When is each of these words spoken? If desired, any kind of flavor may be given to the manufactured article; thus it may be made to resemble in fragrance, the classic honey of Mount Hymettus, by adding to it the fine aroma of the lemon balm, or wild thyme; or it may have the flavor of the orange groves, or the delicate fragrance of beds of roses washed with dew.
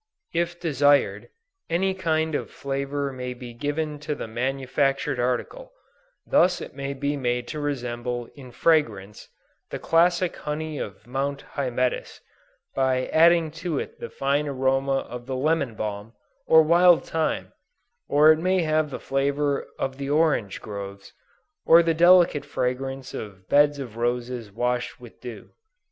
If 0.33 0.59
desired, 0.59 1.29
any 1.69 1.93
kind 1.93 2.33
of 2.33 2.49
flavor 2.49 3.13
may 3.13 3.35
be 3.35 3.53
given 3.53 3.99
to 3.99 4.15
the 4.15 4.27
manufactured 4.27 5.19
article; 5.19 5.73
thus 6.25 6.59
it 6.59 6.73
may 6.73 6.95
be 6.95 7.15
made 7.15 7.47
to 7.49 7.59
resemble 7.59 8.25
in 8.33 8.49
fragrance, 8.51 9.29
the 9.69 9.77
classic 9.77 10.37
honey 10.37 10.79
of 10.79 11.05
Mount 11.05 11.43
Hymettus, 11.53 12.19
by 12.73 13.09
adding 13.09 13.51
to 13.61 13.77
it 13.77 13.99
the 13.99 14.09
fine 14.09 14.47
aroma 14.47 15.01
of 15.07 15.27
the 15.27 15.35
lemon 15.35 15.75
balm, 15.75 16.13
or 16.47 16.63
wild 16.63 17.05
thyme; 17.05 17.53
or 18.09 18.31
it 18.31 18.39
may 18.39 18.63
have 18.63 18.89
the 18.89 18.99
flavor 18.99 19.67
of 19.77 19.97
the 19.99 20.09
orange 20.09 20.61
groves, 20.61 21.13
or 21.63 21.83
the 21.83 21.93
delicate 21.93 22.43
fragrance 22.43 23.13
of 23.13 23.47
beds 23.47 23.77
of 23.77 23.97
roses 23.97 24.51
washed 24.51 24.99
with 24.99 25.21
dew. 25.21 25.51